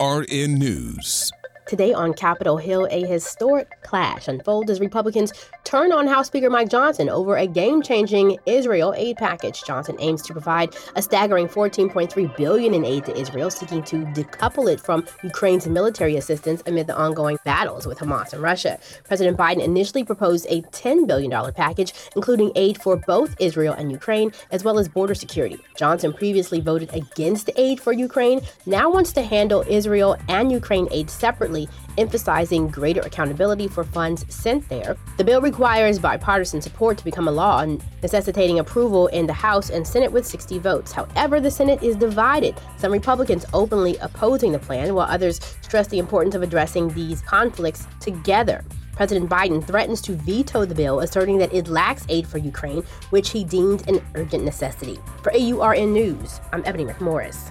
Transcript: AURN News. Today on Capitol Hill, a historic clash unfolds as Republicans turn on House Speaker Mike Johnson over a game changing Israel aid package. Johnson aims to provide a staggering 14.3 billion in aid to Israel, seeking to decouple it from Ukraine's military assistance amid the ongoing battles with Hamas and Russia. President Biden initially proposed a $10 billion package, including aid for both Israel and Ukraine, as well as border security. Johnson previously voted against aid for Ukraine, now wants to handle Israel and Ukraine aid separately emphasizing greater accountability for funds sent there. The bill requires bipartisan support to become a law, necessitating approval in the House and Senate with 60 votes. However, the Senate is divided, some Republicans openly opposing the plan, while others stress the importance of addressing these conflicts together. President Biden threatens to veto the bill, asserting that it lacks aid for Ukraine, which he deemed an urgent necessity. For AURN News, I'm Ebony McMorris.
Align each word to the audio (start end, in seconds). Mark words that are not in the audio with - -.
AURN 0.00 0.58
News. 0.58 1.30
Today 1.66 1.92
on 1.92 2.14
Capitol 2.14 2.56
Hill, 2.56 2.88
a 2.90 3.04
historic 3.06 3.68
clash 3.82 4.26
unfolds 4.26 4.70
as 4.70 4.80
Republicans 4.80 5.32
turn 5.68 5.92
on 5.92 6.06
House 6.06 6.28
Speaker 6.28 6.48
Mike 6.48 6.70
Johnson 6.70 7.10
over 7.10 7.36
a 7.36 7.46
game 7.46 7.82
changing 7.82 8.38
Israel 8.46 8.94
aid 8.96 9.18
package. 9.18 9.62
Johnson 9.64 9.96
aims 9.98 10.22
to 10.22 10.32
provide 10.32 10.74
a 10.96 11.02
staggering 11.02 11.46
14.3 11.46 12.36
billion 12.38 12.72
in 12.72 12.86
aid 12.86 13.04
to 13.04 13.14
Israel, 13.14 13.50
seeking 13.50 13.82
to 13.82 13.96
decouple 14.06 14.72
it 14.72 14.80
from 14.80 15.06
Ukraine's 15.22 15.66
military 15.66 16.16
assistance 16.16 16.62
amid 16.64 16.86
the 16.86 16.96
ongoing 16.96 17.36
battles 17.44 17.86
with 17.86 17.98
Hamas 17.98 18.32
and 18.32 18.40
Russia. 18.40 18.78
President 19.04 19.36
Biden 19.36 19.62
initially 19.62 20.04
proposed 20.04 20.46
a 20.48 20.62
$10 20.62 21.06
billion 21.06 21.52
package, 21.52 21.92
including 22.16 22.50
aid 22.56 22.80
for 22.80 22.96
both 22.96 23.38
Israel 23.38 23.74
and 23.74 23.92
Ukraine, 23.92 24.32
as 24.50 24.64
well 24.64 24.78
as 24.78 24.88
border 24.88 25.14
security. 25.14 25.58
Johnson 25.76 26.14
previously 26.14 26.62
voted 26.62 26.94
against 26.94 27.50
aid 27.56 27.78
for 27.78 27.92
Ukraine, 27.92 28.40
now 28.64 28.90
wants 28.90 29.12
to 29.12 29.20
handle 29.20 29.62
Israel 29.68 30.16
and 30.30 30.50
Ukraine 30.50 30.88
aid 30.90 31.10
separately 31.10 31.68
emphasizing 31.98 32.68
greater 32.68 33.00
accountability 33.00 33.68
for 33.68 33.84
funds 33.84 34.24
sent 34.34 34.66
there. 34.70 34.96
The 35.18 35.24
bill 35.24 35.42
requires 35.58 35.98
bipartisan 35.98 36.62
support 36.62 36.96
to 36.96 37.02
become 37.02 37.26
a 37.26 37.32
law, 37.32 37.66
necessitating 38.00 38.60
approval 38.60 39.08
in 39.08 39.26
the 39.26 39.32
House 39.32 39.70
and 39.70 39.84
Senate 39.84 40.12
with 40.12 40.24
60 40.24 40.60
votes. 40.60 40.92
However, 40.92 41.40
the 41.40 41.50
Senate 41.50 41.82
is 41.82 41.96
divided, 41.96 42.54
some 42.76 42.92
Republicans 42.92 43.44
openly 43.52 43.96
opposing 43.96 44.52
the 44.52 44.60
plan, 44.60 44.94
while 44.94 45.10
others 45.10 45.40
stress 45.62 45.88
the 45.88 45.98
importance 45.98 46.36
of 46.36 46.42
addressing 46.42 46.90
these 46.90 47.20
conflicts 47.22 47.88
together. 47.98 48.64
President 48.92 49.28
Biden 49.28 49.60
threatens 49.66 50.00
to 50.02 50.12
veto 50.12 50.64
the 50.64 50.76
bill, 50.76 51.00
asserting 51.00 51.38
that 51.38 51.52
it 51.52 51.66
lacks 51.66 52.06
aid 52.08 52.28
for 52.28 52.38
Ukraine, 52.38 52.84
which 53.10 53.30
he 53.30 53.42
deemed 53.42 53.88
an 53.88 54.00
urgent 54.14 54.44
necessity. 54.44 55.00
For 55.24 55.32
AURN 55.32 55.92
News, 55.92 56.40
I'm 56.52 56.62
Ebony 56.66 56.84
McMorris. 56.84 57.50